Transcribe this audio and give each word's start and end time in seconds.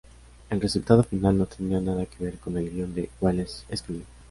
El 0.49 0.59
resultado 0.59 1.03
final 1.03 1.37
no 1.37 1.45
tenía 1.45 1.79
nada 1.79 2.07
que 2.07 2.23
ver 2.23 2.39
con 2.39 2.57
el 2.57 2.71
guion 2.71 2.91
que 2.95 3.11
Welles 3.21 3.65
escribió. 3.69 4.01